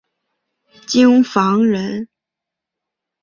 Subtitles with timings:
[0.87, 2.09] 京房人。